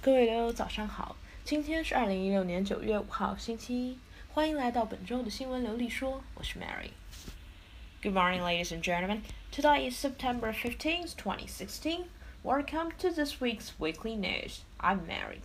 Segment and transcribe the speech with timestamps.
[0.00, 3.98] 各位友早上好，今天是二零一六年九月五号，星期一，
[4.32, 9.22] 欢迎来到本周的新闻流利说，我是 Mary。Good morning, ladies and gentlemen.
[9.50, 12.04] Today is September 15th, 2016.
[12.42, 14.58] Welcome to this week's weekly news.
[14.78, 15.40] I'm Mary.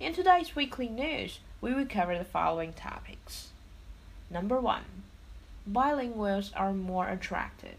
[0.00, 3.50] In today's weekly news, we will cover the following topics.
[4.28, 4.82] Number one,
[5.64, 7.78] bilinguals are more attractive.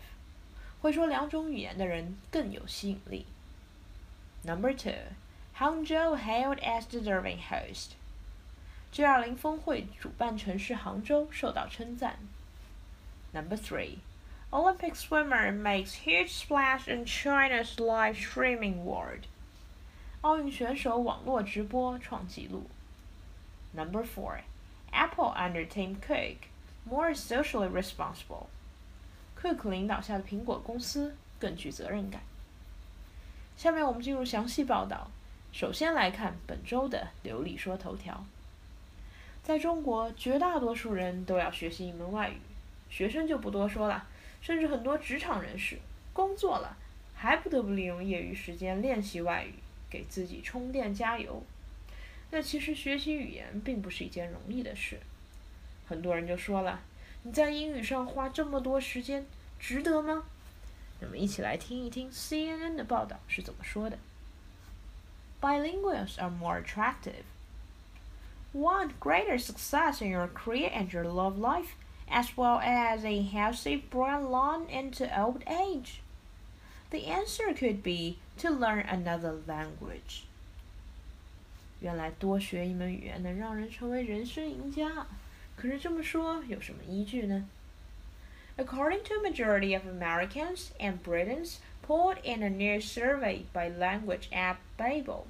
[0.79, 3.25] 会说两种语言的人更有吸引力。
[4.43, 4.93] Number two,
[5.61, 7.95] Hangzhou hailed as deserving host.
[8.93, 12.19] G20 峰会主办城市杭州受到称赞。
[13.33, 13.97] Number three,
[14.51, 19.25] Olympic swimmer makes huge splash in China's live streaming world.
[20.21, 22.69] 奥运选手网络直播创纪录。
[23.75, 24.41] Number four,
[24.91, 26.47] Apple under Tim Cook
[26.85, 28.47] more socially responsible.
[29.41, 32.21] Cook 领导下的苹果公司更具责任感。
[33.57, 35.09] 下面我们进入详细报道。
[35.52, 38.24] 首先来看本周的流利说头条。
[39.42, 42.38] 在中国，绝大多数人都要学习一门外语，
[42.88, 44.06] 学生就不多说了，
[44.40, 45.78] 甚至很多职场人士
[46.14, 46.76] 工作了，
[47.14, 49.54] 还不得不利用业余时间练习外语，
[49.90, 51.42] 给自己充电加油。
[52.30, 54.98] 那其实学习语言并不是一件容易的事，
[55.86, 56.80] 很多人就说了。
[57.24, 59.26] 你在英语上花这么多时间，
[59.60, 60.24] 值得吗？
[61.00, 63.98] 那么一起来听一听 CNN 的报道是怎么说的。
[65.41, 67.23] Bilinguals are more attractive.
[68.53, 71.75] Want greater success in your career and your love life,
[72.09, 76.01] as well as a healthy brain long into old age?
[76.89, 80.23] The answer could be to learn another language.
[81.79, 85.05] 原来多学一门语言能让人成为人生赢家。
[85.55, 87.45] 可是这么说有什么依据呢？
[88.57, 94.60] According to a majority of Americans and Britons polled in a new survey by language app
[94.78, 95.26] Babbel.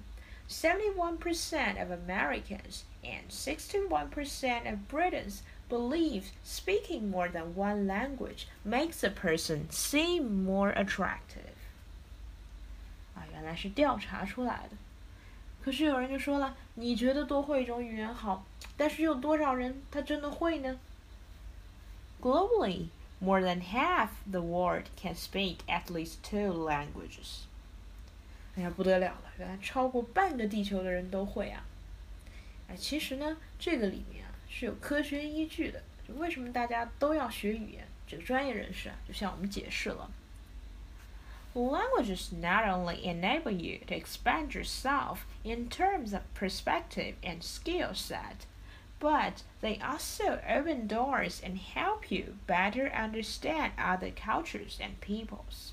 [0.48, 9.08] 71% of Americans and 61% of Britons believe speaking more than one language makes a
[9.08, 11.56] person seem more attractive.
[13.14, 14.76] 啊，原来是调查出来的。
[15.64, 18.44] 可是有人就说了，你觉得多会一种语言好，
[18.76, 20.78] 但是有多少人他真的会呢
[22.20, 22.88] ？Globally,
[23.21, 27.45] more than half the world can speak at least two languages.
[28.55, 31.63] 哎呀，不得了了，原来超过半个地球的人都会啊！
[32.67, 35.81] 哎，其实呢，这个里面啊是有科学依据的。
[36.07, 37.87] 就为什么大家都要学语言？
[38.07, 40.09] 这个专业人士啊就向我们解释了。
[41.53, 48.45] Languages not only enable you to expand yourself in terms of perspective and skill set,
[49.02, 55.72] but they also open doors and help you better understand other cultures and peoples.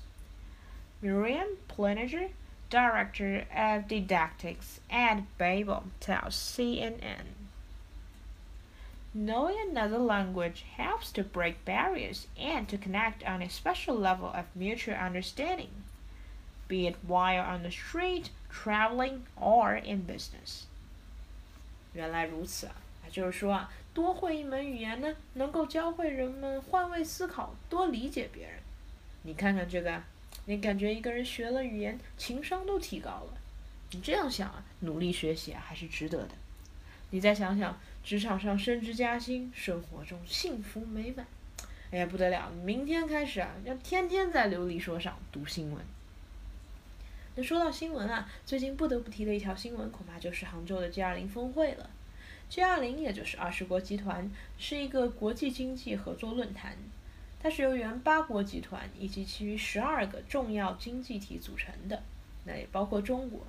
[1.00, 2.30] Miriam Plieninger,
[2.70, 7.36] Director of Didactics at Babbel, tells CNN.
[9.14, 14.46] Knowing another language helps to break barriers and to connect on a special level of
[14.56, 15.70] mutual understanding,
[16.66, 20.66] be it while on the street, traveling, or in business.
[21.92, 22.68] 原来如此。
[23.10, 28.54] 就是说啊，多会一门语言呢，能够教会人们换位思考，多理解别人。
[29.22, 30.02] 你看看这个，
[30.46, 33.34] 你感觉一个人学了语言，情商都提高了。
[33.90, 36.30] 你这样想啊，努力学习啊，还是值得的。
[37.10, 41.26] 你再想想，职场上升职加薪，生活中幸福美满，
[41.90, 42.48] 哎呀不得了！
[42.64, 45.84] 明天开始啊，要天天在琉璃说上读新闻。
[47.34, 51.90] 那说到新闻啊，最近不得不提的一条新闻，恐怕就是杭州的 G20 峰会了。
[52.50, 54.28] G20 也就是二十国集团，
[54.58, 56.76] 是一个国际经济合作论坛，
[57.40, 62.02] 它是由原八国集团以及其余十二个重要经济体组成的，
[62.44, 63.40] 那也包括中国。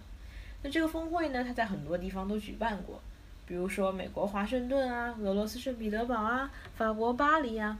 [0.61, 3.01] 那这个峰会呢，它在很多地方都举办过。
[3.47, 7.79] 比如说美国华盛顿啊，俄罗斯圣彼得堡啊，法国巴黎啊，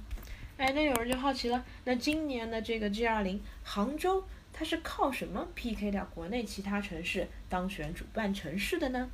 [0.57, 9.07] 哎，那有人就好奇了，那今年的这个 G20 杭州，它是靠什么 PK 掉国内其他城市当选主办城市的呢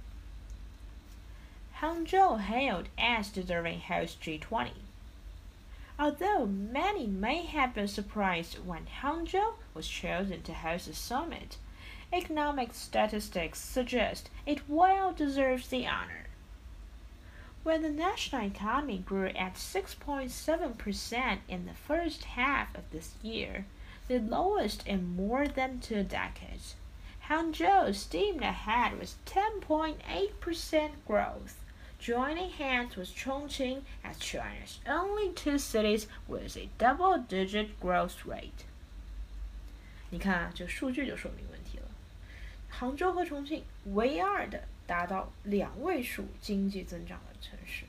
[1.79, 4.71] ？Hangzhou hailed as deserving host G20.
[5.99, 11.57] Although many may have been surprised when Hangzhou was chosen to host the summit,
[12.11, 16.25] economic statistics suggest it well deserves the honor.
[17.61, 23.65] When the national economy grew at 6.7% in the first half of this year,
[24.07, 26.73] the lowest in more than two decades,
[27.29, 31.57] Hangzhou steamed ahead with 10.8% growth,
[31.99, 38.65] joining hands with Chongqing as China's only two cities with a double-digit growth rate.
[40.09, 41.85] 你看啊，这数据就说明问题了。
[42.69, 43.63] 杭州和重庆
[43.93, 47.85] 唯二的达到两位数经济增长的城市。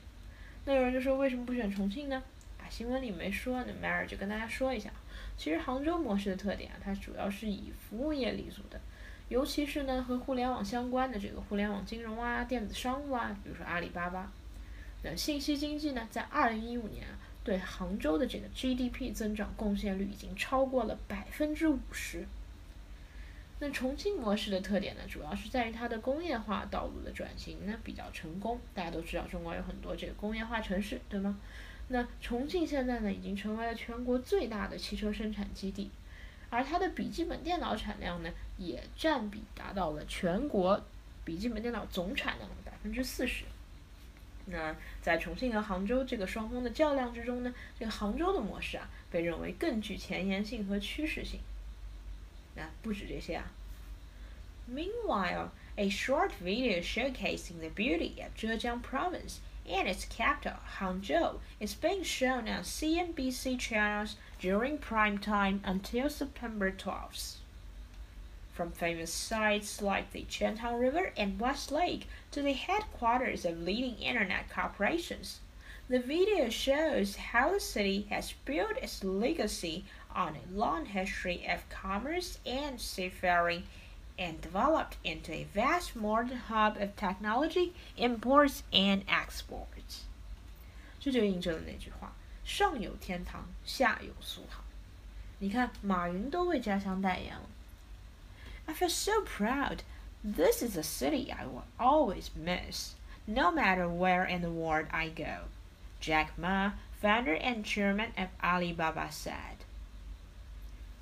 [0.65, 2.21] 那有人就说，为什么不选重庆呢？
[2.59, 4.89] 啊，新闻里没说，那 Mary 就跟大家说一下。
[5.37, 8.81] 其实杭州模式的特点啊，它主要是以服务业立足的，
[9.29, 14.31] 尤其是呢和互联网相关的这个互联网金融啊、电子商务啊，比如说阿里巴巴。
[15.03, 22.25] 那信息经济呢，在二零一五年啊，对杭州的这个 GDP 增长贡献率已经超过了百分之五十。
[23.59, 28.59] 那重庆模式的特点呢，主要是在于它的工业化道路的转型呢比较成功。
[28.73, 31.39] 大家都知道，中国有很多这个工业化城市，对吗？
[31.89, 35.89] 那重庆现在呢，已经成为了全国最大的汽车生产基地，
[36.49, 40.83] 而它的笔记本电脑产量呢，也占比达到了全国
[41.23, 43.45] 笔记本电脑总产量的百分之四十。
[44.45, 51.39] 那在重庆和杭州这个双方的较量之中呢，这个杭州的模式啊，被认为更具前沿性和趋势性。
[52.55, 53.51] 那不止这些啊。
[54.67, 59.37] Meanwhile, a short video showcasing the beauty of Zhejiang Province
[59.69, 66.71] and its capital, Hangzhou, is being shown on CNBC channels during prime time until September
[66.71, 67.35] 12th.
[68.53, 73.95] From famous sites like the Qiantang River and West Lake to the headquarters of leading
[73.99, 75.39] internet corporations,
[75.87, 81.69] the video shows how the city has built its legacy on a long history of
[81.69, 83.63] commerce and seafaring
[84.18, 90.04] and developed into a vast modern hub of technology, imports, and exports.
[91.00, 92.12] 这就印证了那句话：
[92.44, 94.62] 上有天堂，下有苏杭。
[95.38, 97.48] 你看，马云都为家乡代言了。
[98.66, 99.80] I feel so proud.
[100.22, 102.94] This is a city I will always miss,
[103.26, 105.48] no matter where in the world I go.
[106.00, 106.72] Jack Ma,
[107.02, 109.58] founder and chairman of Alibaba, said.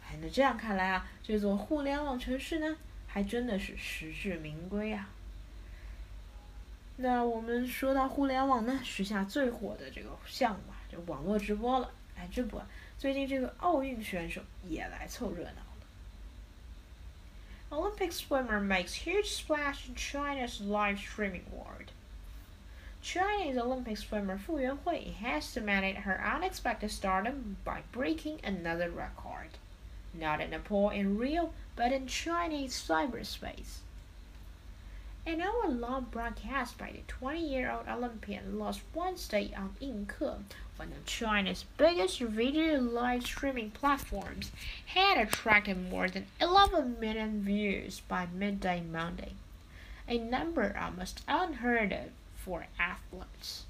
[0.05, 2.77] 哎，那这样看来啊，这座互联网城市呢，
[3.17, 5.09] 还真的是实至名归啊！
[6.97, 11.91] 那我们说到互联网呢，时下最火的这个项目啊，就网络直播了。
[12.17, 12.61] 哎，这不，
[12.99, 15.57] 最近这个奥运选手也来凑热闹了。
[17.71, 21.91] Olympic swimmer makes huge splash in China's live streaming world.
[23.03, 29.59] Chinese Olympic swimmer Fu Yuanhui has cemented her unexpected stardom by breaking another record.
[30.14, 33.80] Not in Nepal and Rio, but in Chinese cyberspace.
[35.28, 40.44] An hour-long broadcast by the 20-year-old Olympian last Wednesday on Yingke,
[40.78, 44.52] one of China's biggest video live streaming platforms,
[44.86, 49.34] had attracted more than 11 million views by midday Monday,
[50.08, 53.67] a number almost unheard of for athletes.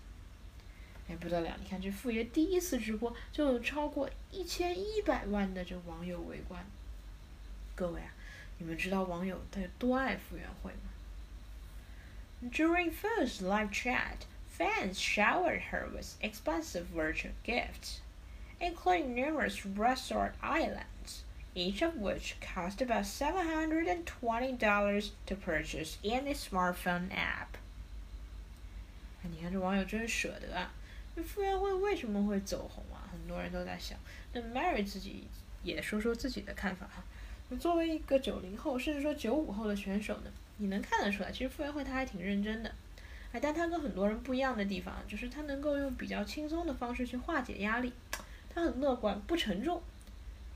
[1.09, 1.57] 哎，不得了！
[1.61, 6.65] 你看这傅爷第一次直播就有超过一千一百万的这网友围观。
[7.75, 8.15] 各位啊，
[8.59, 10.91] 你们知道网友他有多爱傅园慧吗？
[12.51, 18.01] During first live chat, fans showered her with expensive virtual gifts,
[18.61, 21.23] including numerous resort islands,
[21.55, 27.11] each of which cost about seven hundred and twenty dollars to purchase in a smartphone
[27.11, 27.59] app.
[29.23, 30.73] 你看这网友真舍得啊！
[31.24, 33.10] 傅园慧为什么会走红啊？
[33.12, 33.98] 很多人都在想。
[34.34, 35.24] 那 Mary 自己
[35.64, 37.04] 也说说自己的看法哈。
[37.60, 42.70] 作为一个九零后，甚至说九五后的选手呢，你能看得出来，其实傅园慧她还挺认真的。
[43.32, 47.94] 哎，但她跟很多人不一样的地方，就是她能够用比较轻松的方式去化解压力，
[48.50, 49.82] 她很乐观，不沉重。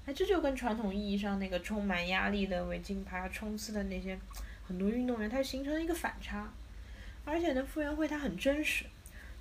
[0.05, 4.19] 哎，这就跟传统意义上那个充满压力的为金牌冲刺的那些
[4.67, 6.51] 很多运动员，它形成了一个反差。
[7.23, 8.85] 而且呢，傅园慧她很真实。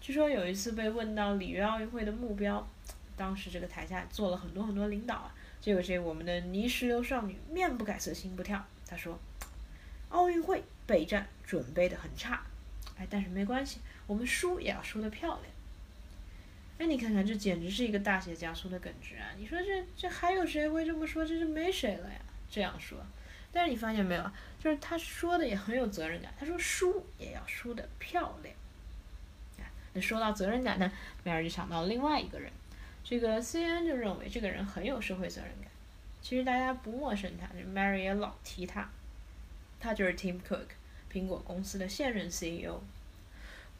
[0.01, 2.67] 据说有一次被问到里约奥运会的目标，
[3.17, 9.19] 当时这个台下坐了很多很多领导啊，结果这我们的泥石流少女面不改色心不跳，她说
[10.09, 12.43] ：“奥运会备战准备的很差，
[12.99, 15.45] 哎，但是没关系，我们输也要输得漂亮。”
[16.79, 19.29] 哎，你看看这简直是一个大写加粗的耿直啊！
[19.37, 21.23] 你说这这还有谁会这么说？
[21.23, 22.19] 这就没谁了呀！
[22.51, 22.99] 这样说，
[23.53, 28.55] 但是你发现没有，就是他说的也很有责任感，他说输也要输得漂亮。
[29.93, 30.91] 那说到责任感呢，
[31.25, 32.51] 梅尔就想到另外一个人，
[33.03, 35.71] 这个 CNN 就认为这个人很有社会责任感。
[36.23, 38.89] 其实大家不陌生他，Mary 也老提他，
[39.81, 40.67] 他就是 Tim Cook，
[41.11, 42.81] 苹果公司的现任 CEO。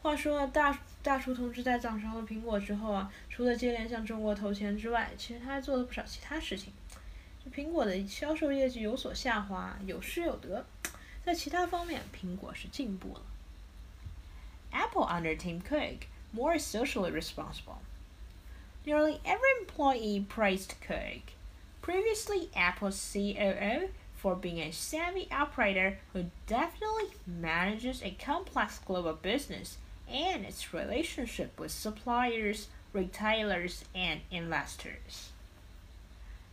[0.03, 6.73] 话说大大厨同志在掌勺了苹果之后啊，除了接连向中国投钱之外，其实他还做了不少其他事情。
[7.45, 10.65] 就苹果的销售业绩有所下滑，有失有得，
[11.23, 13.21] 在其他方面，苹果是进步了。
[14.73, 17.83] Apple under Tim Cook more socially responsible.
[18.87, 21.35] Nearly every employee praised Cook.
[21.83, 29.79] Previously, Apple's COO for being a savvy operator who definitely manages a complex global business
[30.09, 35.31] and its relationship with suppliers, retailers, and investors.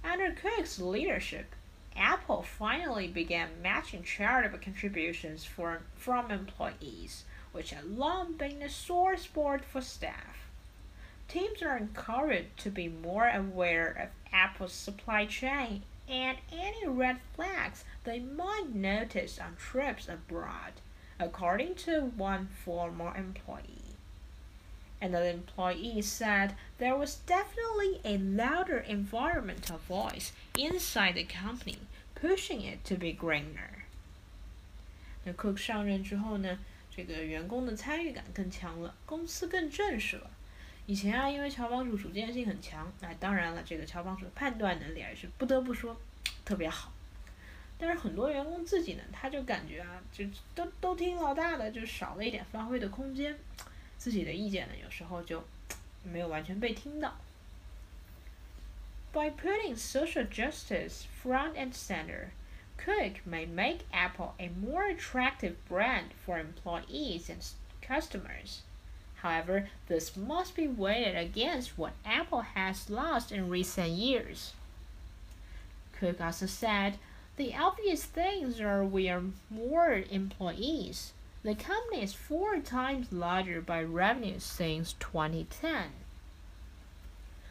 [0.03, 1.53] Under Cook's leadership,
[1.95, 7.25] Apple finally began matching charitable contributions for, from employees,
[7.56, 10.48] which had long been a sore spot for staff.
[11.28, 17.84] Teams are encouraged to be more aware of Apple's supply chain and any red flags
[18.04, 20.72] they might notice on trips abroad,
[21.18, 23.96] according to one former employee.
[25.00, 31.78] Another employee said there was definitely a louder environmental voice inside the company,
[32.14, 33.84] pushing it to be greener.
[35.24, 36.58] 那 Cook 上任之后呢，
[36.97, 40.31] 这个员工的参与感更强了，公司更正式了。
[40.87, 45.95] 以前啊，因为乔帮主主见性很强，那当然了，这个乔帮主的判断能力还是不得不说
[46.43, 46.91] 特别好。
[47.77, 50.25] 但是很多员工自己呢，他就感觉啊，就
[50.55, 53.37] 都都听老大的，就少了一点发挥的空间。
[53.99, 55.43] 自己的意见呢，有时候就
[56.03, 57.15] 没有完全被听到。
[59.13, 62.29] By putting social justice front and center,
[62.76, 67.44] Cook may make Apple a more attractive brand for employees and
[67.80, 68.62] customers.
[69.16, 74.52] However, this must be weighed against what Apple has lost in recent years.
[75.92, 76.98] Cook also said,
[77.36, 81.12] the obvious things are we are more employees.
[81.44, 85.92] The company is four times larger by revenue since 2010.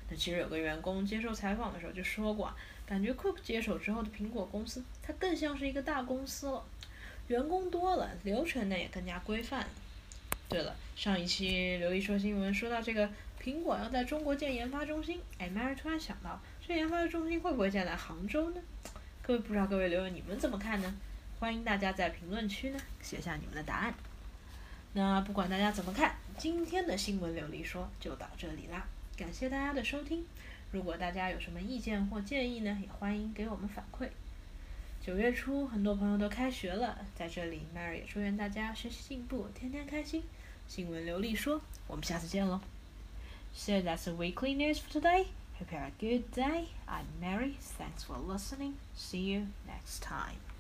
[0.10, 2.54] 那其实有个员工接受采访的时候就说过，
[2.87, 6.65] 感觉 Cook 接手之后的苹果公司，它更像是一个大公司了，
[7.27, 9.69] 员工多了，流程呢也更加规范了。
[10.49, 13.11] 对了，上一期刘毅说新闻说到这个
[13.43, 18.61] 苹果要在中国建研发中心，哎，Mary 突然想到，这研发中心会不会建在杭州呢？
[19.23, 20.95] 各位不知道各位留言你们怎么看呢？
[21.41, 23.93] 欢迎大家在评论区呢写下你们的答案。
[24.93, 30.25] 那不管大家怎么看，今天的新闻琉璃说就到这里啦，感谢大家的收听。
[30.71, 34.09] 如果大家有什么意见或建议呢，也欢迎给我们反馈。
[35.01, 40.23] 九月初，很多朋友都开学了，在这里，Mary 也祝愿大家学习进步，天天开心。
[40.67, 42.61] 新闻流利说，我们下次见喽。
[43.55, 45.27] So that's the weekly news for today.
[45.59, 46.67] Hope you have a good day.
[46.87, 47.55] I'm Mary.
[47.79, 48.75] Thanks for listening.
[48.95, 50.56] See you next time.